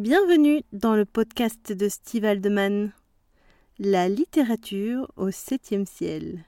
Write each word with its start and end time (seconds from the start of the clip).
Bienvenue 0.00 0.62
dans 0.72 0.96
le 0.96 1.04
podcast 1.04 1.74
de 1.74 1.90
Steve 1.90 2.24
Aldeman. 2.24 2.94
La 3.78 4.08
littérature 4.08 5.12
au 5.16 5.30
septième 5.30 5.84
ciel. 5.84 6.46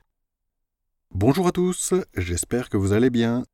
Bonjour 1.11 1.49
à 1.49 1.53
tous, 1.53 1.93
j'espère 2.17 2.71
que 2.71 2.79
vous 2.79 2.94
allez 2.94 3.11
bien. 3.11 3.44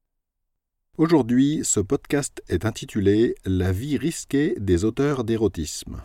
Aujourd'hui, 0.99 1.63
ce 1.65 1.81
podcast 1.81 2.45
est 2.49 2.65
intitulé 2.65 3.35
La 3.45 3.73
vie 3.73 3.97
risquée 3.97 4.55
des 4.61 4.85
auteurs 4.85 5.25
d'érotisme. 5.25 6.01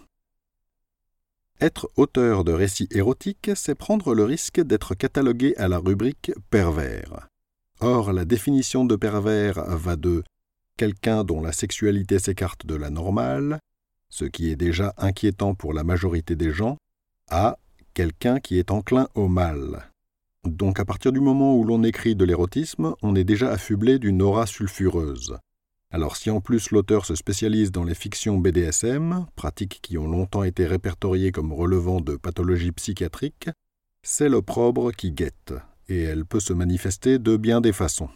Être 1.61 1.87
auteur 1.95 2.43
de 2.43 2.51
récits 2.51 2.89
érotiques, 2.89 3.51
c'est 3.53 3.75
prendre 3.75 4.15
le 4.15 4.23
risque 4.23 4.59
d'être 4.59 4.95
catalogué 4.95 5.55
à 5.57 5.67
la 5.67 5.77
rubrique 5.77 6.31
pervers. 6.49 7.27
Or, 7.79 8.11
la 8.11 8.25
définition 8.25 8.85
de 8.85 8.95
pervers 8.95 9.63
va 9.77 9.97
de 9.97 10.23
quelqu'un 10.77 11.23
dont 11.23 11.43
la 11.43 11.51
sexualité 11.51 12.17
s'écarte 12.17 12.65
de 12.65 12.73
la 12.73 12.89
normale, 12.89 13.59
ce 14.13 14.25
qui 14.25 14.51
est 14.51 14.55
déjà 14.55 14.93
inquiétant 14.97 15.55
pour 15.55 15.73
la 15.73 15.83
majorité 15.83 16.35
des 16.35 16.51
gens, 16.51 16.77
à 17.31 17.57
quelqu'un 17.95 18.39
qui 18.39 18.59
est 18.59 18.69
enclin 18.69 19.07
au 19.15 19.27
mal. 19.27 19.89
Donc 20.45 20.79
à 20.79 20.85
partir 20.85 21.11
du 21.11 21.19
moment 21.19 21.57
où 21.57 21.63
l'on 21.63 21.81
écrit 21.81 22.15
de 22.15 22.23
l'érotisme, 22.23 22.93
on 23.01 23.15
est 23.15 23.23
déjà 23.23 23.49
affublé 23.49 23.97
d'une 23.97 24.21
aura 24.21 24.45
sulfureuse. 24.45 25.39
Alors 25.89 26.15
si 26.15 26.29
en 26.29 26.41
plus 26.41 26.69
l'auteur 26.69 27.07
se 27.07 27.15
spécialise 27.15 27.71
dans 27.71 27.83
les 27.83 27.95
fictions 27.95 28.37
BDSM, 28.37 29.25
pratiques 29.35 29.79
qui 29.81 29.97
ont 29.97 30.07
longtemps 30.07 30.43
été 30.43 30.67
répertoriées 30.67 31.31
comme 31.31 31.51
relevant 31.51 31.99
de 31.99 32.15
pathologies 32.15 32.71
psychiatriques, 32.71 33.49
c'est 34.03 34.29
l'opprobre 34.29 34.91
qui 34.91 35.11
guette, 35.11 35.55
et 35.89 36.03
elle 36.03 36.25
peut 36.25 36.39
se 36.39 36.53
manifester 36.53 37.17
de 37.17 37.35
bien 37.35 37.61
des 37.61 37.73
façons. 37.73 38.09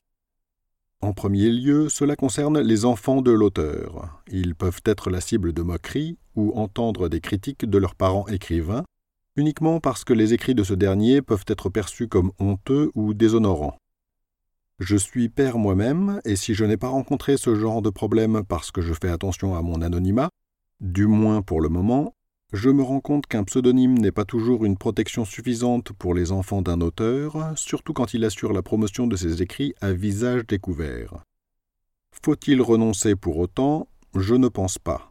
En 1.02 1.14
premier 1.14 1.52
lieu, 1.52 1.90
cela 1.90 2.16
concerne 2.16 2.60
les 2.60 2.84
enfants 2.84 3.22
de 3.22 3.32
l'auteur. 3.32 4.22
Ils 4.32 4.56
peuvent 4.56 4.82
être 4.84 5.12
la 5.12 5.22
cible 5.22 5.54
de 5.54 5.62
moqueries 5.62 6.18
ou 6.36 6.52
entendre 6.56 7.08
des 7.08 7.22
critiques 7.22 7.66
de 7.66 7.78
leurs 7.78 7.94
parents 7.94 8.28
écrivains, 8.28 8.84
uniquement 9.36 9.80
parce 9.80 10.04
que 10.04 10.14
les 10.14 10.34
écrits 10.34 10.56
de 10.56 10.64
ce 10.64 10.74
dernier 10.74 11.22
peuvent 11.22 11.46
être 11.48 11.70
perçus 11.70 12.08
comme 12.08 12.32
honteux 12.40 12.92
ou 12.96 13.14
déshonorants. 13.14 13.78
Je 14.80 14.96
suis 14.96 15.30
père 15.30 15.60
moi-même, 15.60 16.20
et 16.26 16.36
si 16.36 16.56
je 16.56 16.66
n'ai 16.66 16.78
pas 16.78 16.90
rencontré 16.90 17.38
ce 17.38 17.54
genre 17.54 17.84
de 17.84 17.92
problème 17.92 18.44
parce 18.44 18.72
que 18.72 18.82
je 18.82 18.94
fais 18.94 19.10
attention 19.10 19.56
à 19.56 19.62
mon 19.62 19.82
anonymat, 19.82 20.30
du 20.82 21.06
moins 21.06 21.44
pour 21.44 21.62
le 21.62 21.70
moment, 21.70 22.16
je 22.54 22.70
me 22.70 22.82
rends 22.82 23.02
compte 23.02 23.28
qu'un 23.28 23.44
pseudonyme 23.44 23.98
n'est 23.98 24.12
pas 24.12 24.24
toujours 24.24 24.64
une 24.64 24.78
protection 24.78 25.26
suffisante 25.26 25.92
pour 25.92 26.14
les 26.14 26.32
enfants 26.32 26.62
d'un 26.62 26.80
auteur, 26.80 27.54
surtout 27.58 27.94
quand 27.94 28.14
il 28.14 28.24
assure 28.24 28.54
la 28.54 28.62
promotion 28.62 29.06
de 29.06 29.16
ses 29.16 29.42
écrits 29.42 29.74
à 29.82 29.92
visage 29.92 30.48
découvert. 30.48 31.24
Faut-il 32.24 32.62
renoncer 32.62 33.16
pour 33.16 33.38
autant? 33.38 33.88
Je 34.16 34.36
ne 34.36 34.48
pense 34.48 34.80
pas. 34.80 35.10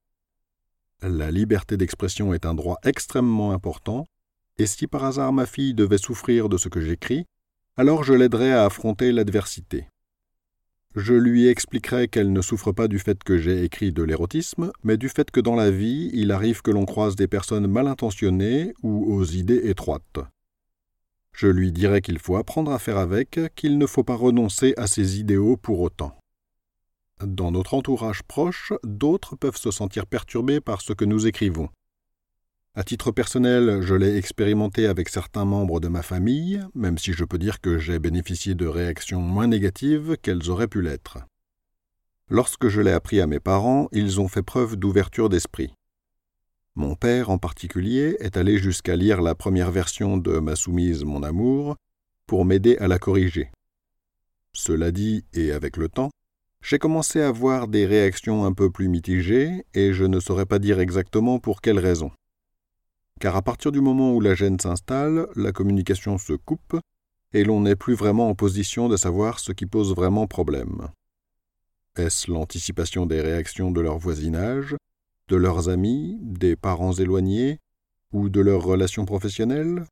La 1.03 1.31
liberté 1.31 1.77
d'expression 1.77 2.33
est 2.33 2.47
un 2.47 2.55
droit 2.55 2.79
extrêmement 2.83 3.53
important, 3.53 4.07
et 4.59 4.67
si 4.67 4.87
par 4.87 5.05
hasard 5.05 5.33
ma 5.33 5.45
fille 5.45 5.75
devait 5.75 5.99
souffrir 5.99 6.49
de 6.49 6.57
ce 6.57 6.71
que 6.71 6.81
j'écris, 6.81 7.27
alors 7.77 8.03
je 8.03 8.15
l'aiderais 8.15 8.53
à 8.53 8.65
affronter 8.65 9.13
l'adversité. 9.13 9.87
Je 10.97 11.13
lui 11.13 11.47
expliquerai 11.47 12.09
qu'elle 12.09 12.33
ne 12.33 12.41
souffre 12.41 12.73
pas 12.73 12.89
du 12.89 12.99
fait 12.99 13.23
que 13.23 13.37
j'ai 13.37 13.65
écrit 13.65 13.93
de 13.93 14.03
l'érotisme, 14.03 14.73
mais 14.83 14.97
du 14.97 15.11
fait 15.11 15.31
que 15.31 15.41
dans 15.41 15.55
la 15.55 15.71
vie, 15.71 16.09
il 16.15 16.33
arrive 16.33 16.63
que 16.63 16.71
l'on 16.71 16.87
croise 16.87 17.17
des 17.17 17.29
personnes 17.29 17.67
mal 17.67 17.87
intentionnées 17.87 18.73
ou 18.83 19.13
aux 19.13 19.25
idées 19.27 19.69
étroites. 19.69 20.21
Je 21.35 21.49
lui 21.49 21.71
dirai 21.71 22.01
qu'il 22.01 22.19
faut 22.19 22.37
apprendre 22.37 22.73
à 22.73 22.79
faire 22.79 22.97
avec, 22.97 23.39
qu'il 23.57 23.77
ne 23.77 23.87
faut 23.87 24.05
pas 24.05 24.15
renoncer 24.15 24.73
à 24.79 24.87
ses 24.87 25.21
idéaux 25.21 25.59
pour 25.59 25.81
autant. 25.81 26.17
Dans 27.23 27.51
notre 27.51 27.75
entourage 27.75 28.23
proche, 28.23 28.73
d'autres 28.83 29.37
peuvent 29.37 29.59
se 29.59 29.71
sentir 29.71 30.07
perturbés 30.07 30.63
par 30.63 30.81
ce 30.81 30.95
que 30.95 31.05
nous 31.05 31.27
écrivons. 31.27 31.69
À 32.79 32.85
titre 32.85 33.11
personnel, 33.11 33.81
je 33.81 33.95
l'ai 33.95 34.19
expérimenté 34.19 34.87
avec 34.87 35.09
certains 35.09 35.47
membres 35.47 35.81
de 35.81 35.89
ma 35.89 36.03
famille, 36.03 36.63
même 36.75 36.99
si 36.99 37.15
je 37.15 37.25
peux 37.25 37.39
dire 37.39 37.63
que 37.63 37.79
j'ai 37.79 37.99
bénéficié 37.99 38.55
de 38.55 38.67
réactions 38.67 39.23
moins 39.23 39.47
négatives 39.47 40.19
qu'elles 40.21 40.51
auraient 40.51 40.69
pu 40.69 40.83
l'être. 40.83 41.17
Lorsque 42.29 42.69
je 42.69 42.83
l'ai 42.83 42.93
appris 42.93 43.23
à 43.23 43.27
mes 43.27 43.41
parents, 43.41 43.89
ils 43.93 44.21
ont 44.21 44.29
fait 44.29 44.43
preuve 44.43 44.77
d'ouverture 44.77 45.31
d'esprit. 45.31 45.73
Mon 46.75 46.97
père 46.97 47.31
en 47.31 47.39
particulier 47.39 48.19
est 48.21 48.37
allé 48.37 48.59
jusqu'à 48.59 48.95
lire 48.95 49.23
la 49.23 49.35
première 49.35 49.71
version 49.71 50.19
de 50.19 50.39
Ma 50.39 50.55
soumise, 50.55 51.03
mon 51.03 51.23
amour, 51.23 51.77
pour 52.27 52.45
m'aider 52.45 52.77
à 52.77 52.89
la 52.89 52.99
corriger. 52.99 53.51
Cela 54.53 54.91
dit, 54.91 55.25
et 55.33 55.51
avec 55.51 55.79
le 55.79 55.89
temps, 55.89 56.11
j'ai 56.61 56.79
commencé 56.79 57.23
à 57.23 57.33
voir 57.33 57.69
des 57.69 57.87
réactions 57.87 58.45
un 58.45 58.53
peu 58.53 58.71
plus 58.71 58.89
mitigées, 58.89 59.65
et 59.73 59.95
je 59.95 60.05
ne 60.05 60.21
saurais 60.21 60.45
pas 60.45 60.59
dire 60.59 60.79
exactement 60.79 61.39
pour 61.39 61.63
quelles 61.63 61.79
raisons 61.79 62.11
car 63.21 63.37
à 63.37 63.43
partir 63.43 63.73
du 63.73 63.81
moment 63.81 64.15
où 64.15 64.21
la 64.21 64.35
gêne 64.35 64.61
s'installe, 64.61 65.27
la 65.37 65.53
communication 65.53 66.19
se 66.19 66.35
coupe, 66.35 66.79
et 67.33 67.45
l'on 67.45 67.61
n'est 67.61 67.77
plus 67.77 67.95
vraiment 67.95 68.29
en 68.29 68.35
position 68.35 68.89
de 68.89 68.97
savoir 68.97 69.41
ce 69.41 69.53
qui 69.53 69.67
pose 69.67 69.95
vraiment 69.95 70.27
problème. 70.27 70.89
Est-ce 71.97 72.31
l'anticipation 72.31 73.07
des 73.07 73.21
réactions 73.21 73.71
de 73.71 73.81
leur 73.81 73.99
voisinage, 73.99 74.77
de 75.29 75.37
leurs 75.37 75.69
amis, 75.69 76.19
des 76.23 76.57
parents 76.57 76.93
éloignés, 76.93 77.59
ou 78.13 78.29
de 78.29 78.41
leurs 78.41 78.63
relations 78.63 79.07
professionnelles? 79.07 79.85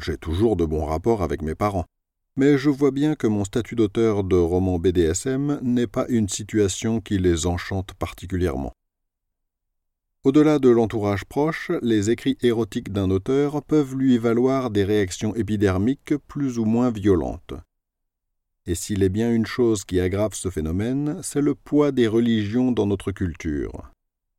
J'ai 0.00 0.16
toujours 0.16 0.56
de 0.56 0.64
bons 0.64 0.84
rapports 0.84 1.22
avec 1.22 1.42
mes 1.42 1.54
parents, 1.54 1.84
mais 2.36 2.58
je 2.58 2.70
vois 2.70 2.90
bien 2.90 3.14
que 3.16 3.26
mon 3.26 3.44
statut 3.44 3.76
d'auteur 3.76 4.24
de 4.24 4.36
romans 4.36 4.78
BDSM 4.78 5.60
n'est 5.62 5.86
pas 5.86 6.06
une 6.08 6.28
situation 6.28 7.00
qui 7.00 7.18
les 7.18 7.46
enchante 7.46 7.92
particulièrement. 7.94 8.72
Au-delà 10.24 10.58
de 10.58 10.70
l'entourage 10.70 11.26
proche, 11.26 11.70
les 11.82 12.08
écrits 12.08 12.38
érotiques 12.40 12.90
d'un 12.90 13.10
auteur 13.10 13.62
peuvent 13.62 13.94
lui 13.94 14.16
valoir 14.16 14.70
des 14.70 14.82
réactions 14.82 15.34
épidermiques 15.34 16.16
plus 16.28 16.58
ou 16.58 16.64
moins 16.64 16.90
violentes. 16.90 17.52
Et 18.64 18.74
s'il 18.74 19.02
est 19.02 19.10
bien 19.10 19.30
une 19.30 19.44
chose 19.44 19.84
qui 19.84 20.00
aggrave 20.00 20.32
ce 20.32 20.48
phénomène, 20.48 21.20
c'est 21.22 21.42
le 21.42 21.54
poids 21.54 21.92
des 21.92 22.06
religions 22.06 22.72
dans 22.72 22.86
notre 22.86 23.12
culture. 23.12 23.90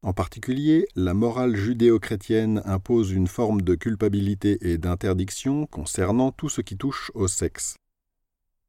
En 0.01 0.11
particulier, 0.11 0.87
la 0.95 1.13
morale 1.13 1.55
judéo-chrétienne 1.55 2.63
impose 2.65 3.11
une 3.11 3.27
forme 3.27 3.61
de 3.61 3.75
culpabilité 3.75 4.57
et 4.61 4.79
d'interdiction 4.79 5.67
concernant 5.67 6.31
tout 6.31 6.49
ce 6.49 6.61
qui 6.61 6.77
touche 6.77 7.11
au 7.13 7.27
sexe. 7.27 7.75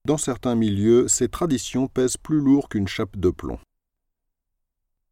Dans 0.04 0.18
certains 0.18 0.54
milieux, 0.54 1.08
ces 1.08 1.30
traditions 1.30 1.88
pèsent 1.88 2.18
plus 2.18 2.40
lourd 2.40 2.68
qu'une 2.68 2.88
chape 2.88 3.16
de 3.16 3.30
plomb. 3.30 3.58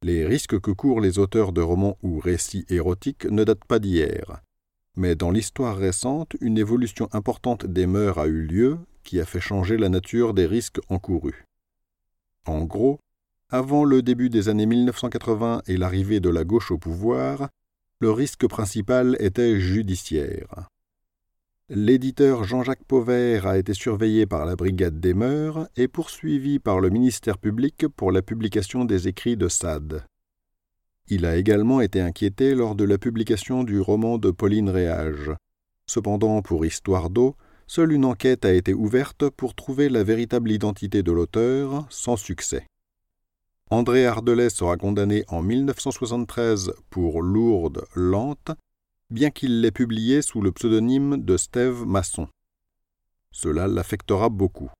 Les 0.04 0.26
risques 0.26 0.60
que 0.60 0.70
courent 0.70 1.00
les 1.00 1.18
auteurs 1.18 1.50
de 1.50 1.62
romans 1.62 1.96
ou 2.02 2.18
récits 2.18 2.66
érotiques 2.68 3.24
ne 3.24 3.42
datent 3.42 3.64
pas 3.64 3.78
d'hier. 3.78 4.42
Mais 4.96 5.14
dans 5.14 5.30
l'histoire 5.30 5.78
récente, 5.78 6.36
une 6.42 6.58
évolution 6.58 7.08
importante 7.12 7.64
des 7.64 7.86
mœurs 7.86 8.18
a 8.18 8.26
eu 8.26 8.42
lieu 8.42 8.76
qui 9.02 9.18
a 9.18 9.24
fait 9.24 9.40
changer 9.40 9.78
la 9.78 9.88
nature 9.88 10.34
des 10.34 10.44
risques 10.44 10.78
encourus. 10.90 11.46
En 12.44 12.64
gros, 12.64 12.98
avant 13.48 13.86
le 13.86 14.02
début 14.02 14.28
des 14.28 14.50
années 14.50 14.66
1980 14.66 15.62
et 15.68 15.78
l'arrivée 15.78 16.20
de 16.20 16.28
la 16.28 16.44
gauche 16.44 16.70
au 16.70 16.76
pouvoir, 16.76 17.48
le 17.98 18.10
risque 18.10 18.46
principal 18.46 19.16
était 19.20 19.58
judiciaire. 19.58 20.68
L'éditeur 21.76 22.44
Jean-Jacques 22.44 22.84
Pauvert 22.84 23.48
a 23.48 23.58
été 23.58 23.74
surveillé 23.74 24.26
par 24.26 24.46
la 24.46 24.54
Brigade 24.54 25.00
des 25.00 25.12
mœurs 25.12 25.68
et 25.76 25.88
poursuivi 25.88 26.60
par 26.60 26.78
le 26.78 26.88
ministère 26.88 27.36
public 27.36 27.88
pour 27.96 28.12
la 28.12 28.22
publication 28.22 28.84
des 28.84 29.08
écrits 29.08 29.36
de 29.36 29.48
Sade. 29.48 30.04
Il 31.08 31.26
a 31.26 31.34
également 31.34 31.80
été 31.80 32.00
inquiété 32.00 32.54
lors 32.54 32.76
de 32.76 32.84
la 32.84 32.96
publication 32.96 33.64
du 33.64 33.80
roman 33.80 34.18
de 34.18 34.30
Pauline 34.30 34.70
Réage. 34.70 35.32
Cependant, 35.88 36.42
pour 36.42 36.64
Histoire 36.64 37.10
d'eau, 37.10 37.34
seule 37.66 37.90
une 37.90 38.04
enquête 38.04 38.44
a 38.44 38.52
été 38.52 38.72
ouverte 38.72 39.28
pour 39.28 39.56
trouver 39.56 39.88
la 39.88 40.04
véritable 40.04 40.52
identité 40.52 41.02
de 41.02 41.10
l'auteur, 41.10 41.86
sans 41.90 42.16
succès. 42.16 42.68
André 43.72 44.06
Ardelais 44.06 44.50
sera 44.50 44.76
condamné 44.76 45.24
en 45.26 45.42
1973 45.42 46.72
pour 46.88 47.20
Lourdes 47.20 47.84
lente 47.96 48.52
bien 49.10 49.30
qu'il 49.30 49.60
l'ait 49.60 49.70
publié 49.70 50.22
sous 50.22 50.40
le 50.40 50.52
pseudonyme 50.52 51.22
de 51.22 51.36
Steve 51.36 51.84
Masson. 51.86 52.28
Cela 53.30 53.66
l'affectera 53.66 54.28
beaucoup. 54.28 54.70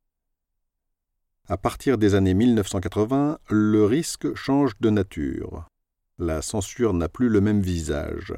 À 1.47 1.57
partir 1.57 1.99
des 1.99 2.15
années 2.15 2.35
1980, 2.35 3.39
le 3.51 3.85
risque 3.85 4.35
change 4.35 4.73
de 4.81 4.91
nature. 4.91 5.67
La 6.19 6.41
censure 6.41 6.95
n'a 6.95 7.09
plus 7.09 7.29
le 7.29 7.41
même 7.41 7.61
visage. 7.61 8.35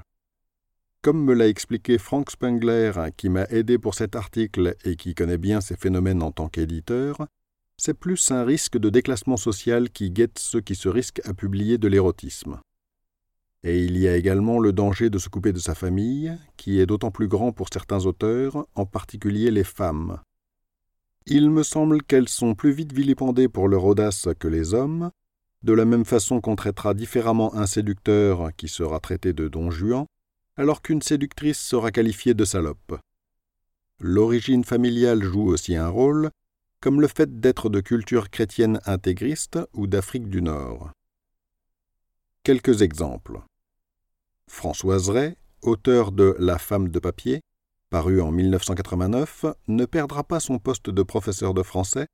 Comme 1.02 1.24
me 1.24 1.34
l'a 1.34 1.46
expliqué 1.46 1.98
Frank 1.98 2.30
Spengler, 2.30 2.92
qui 3.16 3.28
m'a 3.28 3.44
aidé 3.44 3.78
pour 3.78 3.94
cet 3.94 4.16
article 4.16 4.74
et 4.84 4.96
qui 4.96 5.14
connaît 5.14 5.38
bien 5.38 5.60
ces 5.60 5.76
phénomènes 5.76 6.22
en 6.22 6.32
tant 6.32 6.48
qu'éditeur, 6.48 7.28
c'est 7.76 7.94
plus 7.94 8.30
un 8.32 8.42
risque 8.42 8.78
de 8.78 8.90
déclassement 8.90 9.36
social 9.36 9.90
qui 9.90 10.10
guette 10.10 10.38
ceux 10.38 10.60
qui 10.60 10.74
se 10.74 10.88
risquent 10.88 11.20
à 11.24 11.34
publier 11.34 11.78
de 11.78 11.86
l'érotisme. 11.86 12.58
Et 13.66 13.82
il 13.82 13.98
y 13.98 14.06
a 14.06 14.14
également 14.14 14.60
le 14.60 14.72
danger 14.72 15.10
de 15.10 15.18
se 15.18 15.28
couper 15.28 15.52
de 15.52 15.58
sa 15.58 15.74
famille, 15.74 16.32
qui 16.56 16.78
est 16.78 16.86
d'autant 16.86 17.10
plus 17.10 17.26
grand 17.26 17.50
pour 17.50 17.66
certains 17.72 18.06
auteurs, 18.06 18.64
en 18.76 18.86
particulier 18.86 19.50
les 19.50 19.64
femmes. 19.64 20.20
Il 21.26 21.50
me 21.50 21.64
semble 21.64 22.00
qu'elles 22.04 22.28
sont 22.28 22.54
plus 22.54 22.70
vite 22.70 22.92
vilipendées 22.92 23.48
pour 23.48 23.66
leur 23.66 23.84
audace 23.84 24.28
que 24.38 24.46
les 24.46 24.72
hommes, 24.72 25.10
de 25.64 25.72
la 25.72 25.84
même 25.84 26.04
façon 26.04 26.40
qu'on 26.40 26.54
traitera 26.54 26.94
différemment 26.94 27.56
un 27.56 27.66
séducteur 27.66 28.50
qui 28.56 28.68
sera 28.68 29.00
traité 29.00 29.32
de 29.32 29.48
don 29.48 29.72
Juan, 29.72 30.06
alors 30.56 30.80
qu'une 30.80 31.02
séductrice 31.02 31.58
sera 31.58 31.90
qualifiée 31.90 32.34
de 32.34 32.44
salope. 32.44 33.00
L'origine 33.98 34.62
familiale 34.62 35.24
joue 35.24 35.48
aussi 35.48 35.74
un 35.74 35.88
rôle, 35.88 36.30
comme 36.80 37.00
le 37.00 37.08
fait 37.08 37.40
d'être 37.40 37.68
de 37.68 37.80
culture 37.80 38.30
chrétienne 38.30 38.78
intégriste 38.86 39.58
ou 39.74 39.88
d'Afrique 39.88 40.30
du 40.30 40.40
Nord. 40.40 40.92
Quelques 42.44 42.82
exemples. 42.82 43.40
Françoise 44.56 45.10
Ray, 45.10 45.36
auteur 45.62 46.12
de 46.12 46.34
La 46.38 46.58
femme 46.58 46.88
de 46.88 46.98
papier, 46.98 47.40
paru 47.90 48.20
en 48.20 48.32
1989, 48.32 49.44
ne 49.68 49.84
perdra 49.84 50.24
pas 50.24 50.40
son 50.40 50.58
poste 50.58 50.90
de 50.90 51.02
professeur 51.02 51.54
de 51.54 51.62
français, 51.62 52.06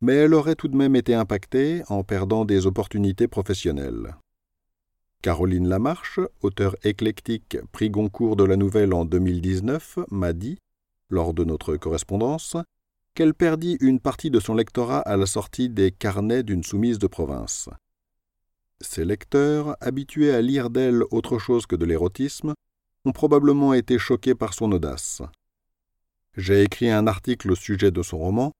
mais 0.00 0.14
elle 0.14 0.34
aurait 0.34 0.54
tout 0.54 0.68
de 0.68 0.76
même 0.76 0.96
été 0.96 1.14
impactée 1.14 1.82
en 1.88 2.02
perdant 2.02 2.44
des 2.44 2.66
opportunités 2.66 3.28
professionnelles. 3.28 4.16
Caroline 5.22 5.68
Lamarche, 5.68 6.20
auteur 6.40 6.74
éclectique 6.84 7.58
prix 7.70 7.90
Goncourt 7.90 8.36
de 8.36 8.44
la 8.44 8.56
Nouvelle 8.56 8.94
en 8.94 9.04
2019, 9.04 9.98
m'a 10.10 10.32
dit, 10.32 10.58
lors 11.10 11.34
de 11.34 11.44
notre 11.44 11.76
correspondance, 11.76 12.56
qu'elle 13.14 13.34
perdit 13.34 13.76
une 13.80 14.00
partie 14.00 14.30
de 14.30 14.40
son 14.40 14.54
lectorat 14.54 15.00
à 15.00 15.16
la 15.16 15.26
sortie 15.26 15.68
des 15.68 15.90
carnets 15.90 16.42
d'une 16.42 16.64
soumise 16.64 16.98
de 16.98 17.06
province. 17.06 17.68
Ses 18.80 19.04
lecteurs, 19.04 19.76
habitués 19.80 20.32
à 20.32 20.40
lire 20.40 20.70
d'elle 20.70 21.02
autre 21.10 21.38
chose 21.38 21.66
que 21.66 21.76
de 21.76 21.84
l'érotisme, 21.84 22.54
ont 23.04 23.12
probablement 23.12 23.74
été 23.74 23.98
choqués 23.98 24.34
par 24.34 24.54
son 24.54 24.72
audace. 24.72 25.22
J'ai 26.36 26.62
écrit 26.62 26.90
un 26.90 27.06
article 27.06 27.50
au 27.50 27.54
sujet 27.54 27.90
de 27.90 28.02
son 28.02 28.18
roman, 28.18 28.52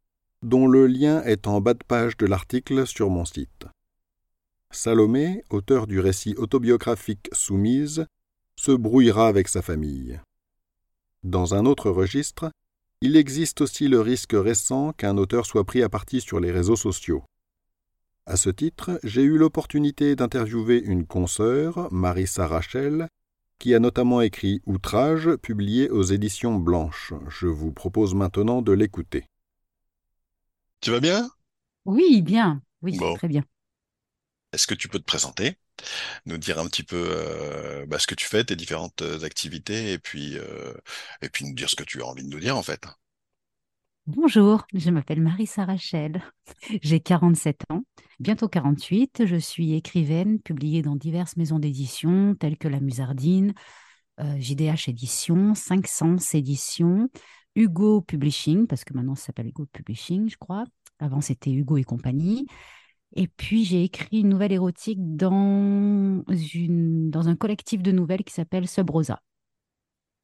dont 0.42 0.66
le 0.66 0.86
lien 0.86 1.22
est 1.22 1.46
en 1.46 1.60
bas 1.60 1.74
de 1.74 1.84
page 1.86 2.16
de 2.16 2.26
l'article 2.26 2.86
sur 2.86 3.10
mon 3.10 3.24
site. 3.24 3.66
Salomé, 4.70 5.42
auteur 5.50 5.86
du 5.86 6.00
récit 6.00 6.34
autobiographique 6.36 7.28
Soumise, 7.32 8.06
se 8.56 8.72
brouillera 8.72 9.26
avec 9.26 9.48
sa 9.48 9.62
famille. 9.62 10.20
Dans 11.22 11.54
un 11.54 11.66
autre 11.66 11.90
registre, 11.90 12.50
il 13.02 13.16
existe 13.16 13.62
aussi 13.62 13.88
le 13.88 14.00
risque 14.00 14.34
récent 14.34 14.92
qu'un 14.92 15.16
auteur 15.16 15.46
soit 15.46 15.64
pris 15.64 15.82
à 15.82 15.88
partie 15.88 16.20
sur 16.20 16.40
les 16.40 16.50
réseaux 16.50 16.76
sociaux. 16.76 17.24
À 18.30 18.36
ce 18.36 18.48
titre, 18.48 19.00
j'ai 19.02 19.22
eu 19.22 19.38
l'opportunité 19.38 20.14
d'interviewer 20.14 20.80
une 20.80 21.04
consoeur, 21.04 21.92
Marissa 21.92 22.46
Rachel, 22.46 23.08
qui 23.58 23.74
a 23.74 23.80
notamment 23.80 24.20
écrit 24.20 24.62
Outrage, 24.66 25.34
publié 25.42 25.90
aux 25.90 26.04
éditions 26.04 26.54
Blanches. 26.54 27.12
Je 27.28 27.48
vous 27.48 27.72
propose 27.72 28.14
maintenant 28.14 28.62
de 28.62 28.70
l'écouter. 28.70 29.24
Tu 30.80 30.92
vas 30.92 31.00
bien? 31.00 31.28
Oui, 31.86 32.22
bien. 32.22 32.62
Oui, 32.82 32.96
très 33.16 33.26
bien. 33.26 33.42
Est-ce 34.52 34.68
que 34.68 34.74
tu 34.74 34.86
peux 34.86 35.00
te 35.00 35.04
présenter, 35.04 35.56
nous 36.24 36.38
dire 36.38 36.60
un 36.60 36.68
petit 36.68 36.84
peu 36.84 37.08
euh, 37.10 37.84
bah, 37.86 37.98
ce 37.98 38.06
que 38.06 38.14
tu 38.14 38.26
fais, 38.26 38.44
tes 38.44 38.54
différentes 38.54 39.02
euh, 39.02 39.24
activités, 39.24 39.90
et 39.90 39.98
puis, 39.98 40.38
euh, 40.38 40.72
et 41.20 41.30
puis 41.30 41.46
nous 41.46 41.54
dire 41.54 41.68
ce 41.68 41.74
que 41.74 41.82
tu 41.82 42.00
as 42.00 42.06
envie 42.06 42.22
de 42.22 42.28
nous 42.28 42.38
dire 42.38 42.56
en 42.56 42.62
fait? 42.62 42.86
Bonjour, 44.06 44.66
je 44.74 44.90
m'appelle 44.90 45.20
Marissa 45.20 45.64
Rachel, 45.64 46.22
j'ai 46.82 47.00
47 47.00 47.62
ans, 47.70 47.82
bientôt 48.18 48.48
48, 48.48 49.24
je 49.24 49.36
suis 49.36 49.74
écrivaine 49.74 50.40
publiée 50.40 50.82
dans 50.82 50.96
diverses 50.96 51.36
maisons 51.36 51.58
d'édition 51.58 52.34
telles 52.34 52.58
que 52.58 52.66
La 52.66 52.80
Musardine, 52.80 53.52
JDH 54.18 54.88
Édition, 54.88 55.54
500 55.54 56.16
Éditions, 56.34 57.08
Hugo 57.54 58.00
Publishing, 58.00 58.66
parce 58.66 58.84
que 58.84 58.94
maintenant 58.94 59.14
ça 59.14 59.26
s'appelle 59.26 59.48
Hugo 59.48 59.66
Publishing, 59.72 60.28
je 60.28 60.36
crois. 60.36 60.64
Avant 60.98 61.20
c'était 61.20 61.50
Hugo 61.50 61.76
et 61.76 61.84
compagnie. 61.84 62.46
Et 63.16 63.28
puis 63.28 63.64
j'ai 63.64 63.84
écrit 63.84 64.20
une 64.20 64.28
nouvelle 64.28 64.52
érotique 64.52 64.98
dans, 65.00 66.22
dans 66.26 67.28
un 67.28 67.36
collectif 67.36 67.82
de 67.82 67.92
nouvelles 67.92 68.24
qui 68.24 68.34
s'appelle 68.34 68.68
Subrosa. 68.68 69.22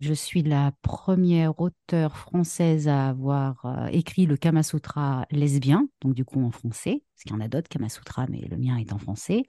Je 0.01 0.13
suis 0.13 0.43
la 0.43 0.73
première 0.83 1.59
auteure 1.59 2.19
française 2.19 2.87
à 2.87 3.09
avoir 3.09 3.65
euh, 3.65 3.87
écrit 3.87 4.27
le 4.27 4.37
Kama 4.37 4.63
Sutra 4.63 5.27
lesbien, 5.31 5.89
donc 6.03 6.15
du 6.15 6.25
coup 6.25 6.45
en 6.45 6.51
français, 6.51 7.03
parce 7.15 7.23
qu'il 7.23 7.33
y 7.33 7.35
en 7.35 7.41
a 7.41 7.49
d'autres 7.49 7.69
Kama 7.69 7.89
Sutra, 7.89 8.27
mais 8.29 8.41
le 8.43 8.59
mien 8.59 8.77
est 8.77 8.93
en 8.93 8.99
français. 8.99 9.45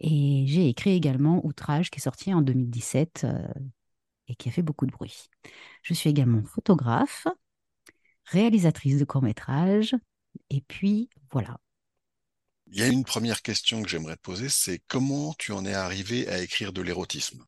Et 0.00 0.44
j'ai 0.46 0.68
écrit 0.68 0.94
également 0.94 1.44
Outrage, 1.44 1.90
qui 1.90 1.98
est 1.98 2.02
sorti 2.02 2.32
en 2.32 2.40
2017 2.42 3.22
euh, 3.24 3.48
et 4.28 4.36
qui 4.36 4.48
a 4.48 4.52
fait 4.52 4.62
beaucoup 4.62 4.86
de 4.86 4.92
bruit. 4.92 5.28
Je 5.82 5.92
suis 5.92 6.08
également 6.08 6.44
photographe, 6.44 7.26
réalisatrice 8.26 8.98
de 8.98 9.04
courts-métrages, 9.04 9.96
et 10.50 10.60
puis 10.60 11.10
voilà. 11.32 11.58
Il 12.70 12.78
y 12.78 12.82
a 12.82 12.88
une 12.88 13.04
première 13.04 13.42
question 13.42 13.82
que 13.82 13.88
j'aimerais 13.88 14.16
te 14.16 14.22
poser, 14.22 14.48
c'est 14.48 14.80
comment 14.86 15.34
tu 15.34 15.52
en 15.52 15.64
es 15.64 15.74
arrivé 15.74 16.28
à 16.28 16.40
écrire 16.40 16.72
de 16.72 16.82
l'érotisme? 16.82 17.44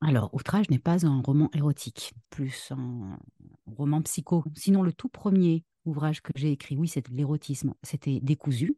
Alors, 0.00 0.32
Outrage 0.32 0.70
n'est 0.70 0.78
pas 0.78 1.06
un 1.06 1.20
roman 1.22 1.50
érotique, 1.54 2.12
plus 2.30 2.70
un 2.70 3.18
roman 3.66 4.00
psycho. 4.02 4.44
Sinon, 4.54 4.82
le 4.82 4.92
tout 4.92 5.08
premier 5.08 5.64
ouvrage 5.84 6.22
que 6.22 6.30
j'ai 6.36 6.52
écrit, 6.52 6.76
oui, 6.76 6.86
c'était 6.86 7.10
de 7.10 7.16
l'érotisme, 7.16 7.74
c'était 7.82 8.20
Décousu. 8.20 8.76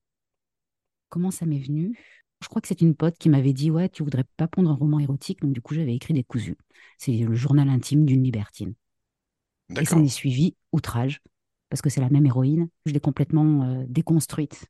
Comment 1.11 1.31
ça 1.31 1.45
m'est 1.45 1.59
venu? 1.59 1.99
Je 2.41 2.49
crois 2.49 2.63
que 2.63 2.69
c'est 2.69 2.81
une 2.81 2.95
pote 2.95 3.19
qui 3.19 3.29
m'avait 3.29 3.53
dit 3.53 3.71
Ouais, 3.71 3.91
tu 3.91 4.03
voudrais 4.03 4.25
pas 4.39 4.49
pondre 4.49 4.71
un 4.71 4.75
roman 4.75 4.99
érotique, 4.99 5.43
donc 5.43 5.53
du 5.53 5.61
coup, 5.61 5.75
j'avais 5.75 5.95
écrit 5.95 6.15
Décousu. 6.15 6.57
C'est 6.97 7.13
le 7.13 7.35
journal 7.35 7.69
intime 7.69 8.07
d'une 8.07 8.23
libertine. 8.23 8.75
Et 9.79 9.85
ça 9.85 9.97
m'est 9.97 10.09
suivi 10.09 10.57
Outrage, 10.73 11.21
parce 11.69 11.83
que 11.83 11.91
c'est 11.91 12.01
la 12.01 12.09
même 12.09 12.25
héroïne. 12.25 12.71
Je 12.87 12.93
l'ai 12.93 13.01
complètement 13.01 13.65
euh, 13.65 13.85
déconstruite. 13.89 14.65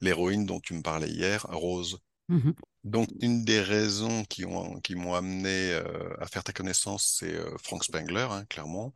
L'héroïne 0.00 0.46
dont 0.46 0.60
tu 0.60 0.74
me 0.74 0.82
parlais 0.82 1.08
hier, 1.08 1.46
Rose. 1.48 2.00
Mmh 2.28 2.52
donc, 2.84 3.08
une 3.20 3.44
des 3.44 3.60
raisons 3.60 4.24
qui, 4.24 4.46
ont, 4.46 4.80
qui 4.80 4.94
m'ont 4.94 5.14
amené 5.14 5.72
euh, 5.72 6.14
à 6.20 6.26
faire 6.26 6.44
ta 6.44 6.52
connaissance, 6.54 7.16
c'est 7.18 7.34
euh, 7.34 7.54
Frank 7.62 7.84
Spengler, 7.84 8.26
hein, 8.30 8.44
clairement, 8.48 8.94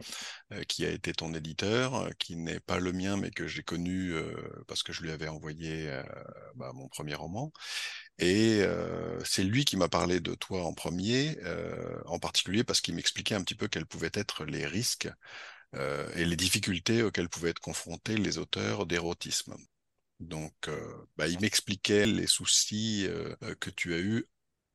euh, 0.52 0.62
qui 0.62 0.86
a 0.86 0.90
été 0.90 1.12
ton 1.12 1.34
éditeur, 1.34 2.08
qui 2.18 2.36
n'est 2.36 2.60
pas 2.60 2.78
le 2.78 2.92
mien, 2.92 3.16
mais 3.16 3.30
que 3.30 3.46
j'ai 3.46 3.62
connu 3.62 4.14
parce 4.66 4.82
que 4.82 4.92
je 4.92 5.02
lui 5.02 5.10
avais 5.10 5.28
envoyé 5.28 5.90
bah, 6.54 6.72
mon 6.74 6.88
premier 6.88 7.14
roman. 7.14 7.52
Et 8.18 8.62
c'est 9.24 9.44
lui 9.44 9.64
qui 9.64 9.76
m'a 9.76 9.88
parlé 9.88 10.20
de 10.20 10.34
toi 10.34 10.64
en 10.64 10.74
premier, 10.74 11.36
en 12.06 12.18
particulier 12.18 12.64
parce 12.64 12.80
qu'il 12.80 12.94
m'expliquait 12.94 13.34
un 13.34 13.42
petit 13.42 13.54
peu 13.56 13.68
quels 13.68 13.86
pouvaient 13.86 14.10
être 14.14 14.44
les 14.44 14.66
risques 14.66 15.10
et 15.74 16.24
les 16.24 16.36
difficultés 16.36 17.02
auxquelles 17.02 17.28
pouvaient 17.28 17.50
être 17.50 17.60
confrontés 17.60 18.16
les 18.16 18.38
auteurs 18.38 18.86
d'érotisme. 18.86 19.56
Donc, 20.22 20.54
euh, 20.68 21.06
bah, 21.16 21.26
il 21.26 21.40
m'expliquait 21.40 22.06
les 22.06 22.26
soucis 22.26 23.06
euh, 23.08 23.34
euh, 23.42 23.54
que 23.56 23.70
tu 23.70 23.92
as 23.94 23.98
eus, 23.98 24.24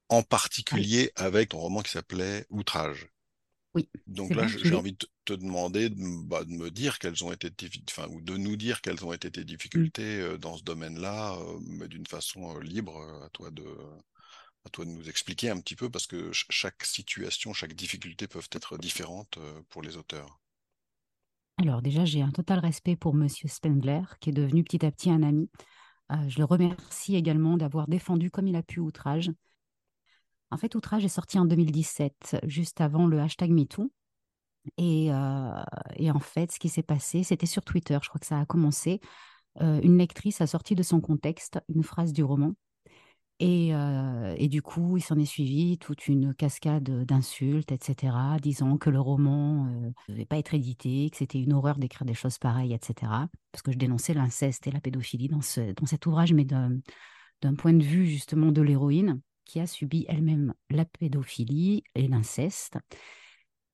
en 0.09 0.21
particulier 0.21 1.11
avec 1.15 1.49
ton 1.49 1.59
roman 1.59 1.81
qui 1.81 1.91
s'appelait 1.91 2.45
Outrage. 2.49 3.07
Oui. 3.73 3.89
Donc 4.07 4.33
là, 4.33 4.47
j'ai 4.47 4.73
envie 4.75 4.93
de 4.93 5.07
te 5.25 5.33
demander 5.33 5.89
bah, 5.89 6.43
de, 6.43 6.51
me 6.51 6.69
dire 6.69 6.99
quelles 6.99 7.23
ont 7.23 7.31
été 7.31 7.49
enfin, 7.89 8.07
ou 8.09 8.21
de 8.21 8.35
nous 8.35 8.55
dire 8.55 8.81
quelles 8.81 9.05
ont 9.05 9.13
été 9.13 9.29
tes 9.29 9.41
mmh. 9.41 9.45
difficultés 9.45 10.37
dans 10.39 10.57
ce 10.57 10.63
domaine-là, 10.63 11.37
mais 11.61 11.87
d'une 11.87 12.07
façon 12.07 12.57
libre. 12.59 12.99
À 13.23 13.29
toi 13.29 13.51
de, 13.51 13.65
à 14.65 14.69
toi 14.69 14.85
de 14.85 14.89
nous 14.89 15.09
expliquer 15.09 15.49
un 15.49 15.59
petit 15.59 15.75
peu, 15.75 15.89
parce 15.89 16.07
que 16.07 16.31
chaque 16.31 16.83
situation, 16.85 17.53
chaque 17.53 17.73
difficulté 17.73 18.27
peuvent 18.27 18.49
être 18.51 18.77
différentes 18.77 19.37
pour 19.69 19.81
les 19.81 19.95
auteurs. 19.95 20.39
Alors 21.57 21.81
déjà, 21.81 22.05
j'ai 22.05 22.21
un 22.21 22.31
total 22.31 22.59
respect 22.59 22.95
pour 22.95 23.15
Monsieur 23.15 23.49
Spengler, 23.49 24.01
qui 24.19 24.29
est 24.29 24.33
devenu 24.33 24.63
petit 24.63 24.85
à 24.85 24.91
petit 24.91 25.09
un 25.09 25.23
ami. 25.23 25.49
Euh, 26.11 26.15
je 26.27 26.37
le 26.37 26.45
remercie 26.45 27.15
également 27.15 27.57
d'avoir 27.57 27.87
défendu 27.87 28.29
comme 28.29 28.47
il 28.47 28.55
a 28.55 28.63
pu 28.63 28.79
Outrage. 28.79 29.31
En 30.51 30.57
fait, 30.57 30.75
Outrage 30.75 31.03
est 31.03 31.09
sorti 31.09 31.39
en 31.39 31.45
2017, 31.45 32.37
juste 32.43 32.79
avant 32.79 33.07
le 33.07 33.19
hashtag 33.19 33.51
MeToo. 33.51 33.91
Et, 34.77 35.11
euh, 35.11 35.63
et 35.95 36.11
en 36.11 36.19
fait, 36.19 36.51
ce 36.51 36.59
qui 36.59 36.69
s'est 36.69 36.83
passé, 36.83 37.23
c'était 37.23 37.45
sur 37.45 37.63
Twitter, 37.63 37.97
je 38.01 38.07
crois 38.07 38.19
que 38.19 38.27
ça 38.27 38.39
a 38.39 38.45
commencé. 38.45 39.01
Euh, 39.61 39.81
une 39.81 39.97
lectrice 39.97 40.41
a 40.41 40.47
sorti 40.47 40.75
de 40.75 40.83
son 40.83 41.01
contexte 41.01 41.59
une 41.69 41.83
phrase 41.83 42.13
du 42.13 42.23
roman 42.23 42.53
et, 43.39 44.47
du 44.49 44.61
coup, 44.61 44.97
il 44.97 45.01
s'en 45.01 45.17
est 45.17 45.25
suivi 45.25 45.77
toute 45.77 46.07
une 46.07 46.33
cascade 46.33 47.05
d'insultes, 47.05 47.71
etc., 47.71 48.15
disant 48.41 48.77
que 48.77 48.89
le 48.89 48.99
roman 48.99 49.65
ne 49.65 49.91
devait 50.09 50.25
pas 50.25 50.37
être 50.37 50.55
édité, 50.55 51.09
que 51.11 51.17
c'était 51.17 51.39
une 51.39 51.53
horreur 51.53 51.77
d'écrire 51.77 52.05
des 52.05 52.15
choses 52.15 52.39
pareilles, 52.39 52.73
etc. 52.73 53.11
Parce 53.51 53.61
que 53.61 53.71
je 53.71 53.77
dénonçais 53.77 54.13
l'inceste 54.13 54.65
et 54.65 54.71
la 54.71 54.81
pédophilie 54.81 55.27
dans, 55.27 55.41
dans 55.75 55.85
cet 55.85 56.05
ouvrage, 56.07 56.33
mais 56.33 56.45
d'un 56.45 57.55
point 57.57 57.73
de 57.73 57.83
vue 57.83 58.07
justement 58.07 58.51
de 58.51 58.61
l'héroïne 58.61 59.21
qui 59.45 59.59
a 59.59 59.67
subi 59.67 60.05
elle-même 60.09 60.53
la 60.69 60.85
pédophilie 60.85 61.83
et 61.95 62.07
l'inceste. 62.07 62.77